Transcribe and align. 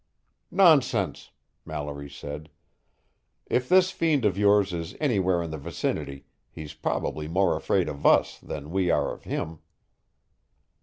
"Nonsense!" 0.49 1.29
Mallory 1.63 2.09
said. 2.09 2.49
"If 3.45 3.69
this 3.69 3.91
fiend 3.91 4.25
of 4.25 4.35
yours 4.35 4.73
is 4.73 4.95
anywhere 4.99 5.43
in 5.43 5.51
the 5.51 5.59
vicinity, 5.59 6.25
he's 6.49 6.73
probably 6.73 7.27
more 7.27 7.55
afraid 7.55 7.87
of 7.87 8.03
us 8.03 8.39
than 8.39 8.71
we 8.71 8.89
are 8.89 9.13
of 9.13 9.25
him." 9.25 9.59